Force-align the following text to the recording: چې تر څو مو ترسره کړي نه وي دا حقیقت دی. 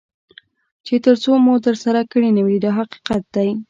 چې 0.85 0.95
تر 1.05 1.15
څو 1.23 1.31
مو 1.45 1.53
ترسره 1.65 2.01
کړي 2.11 2.29
نه 2.37 2.41
وي 2.47 2.57
دا 2.63 2.71
حقیقت 2.79 3.23
دی. 3.35 3.49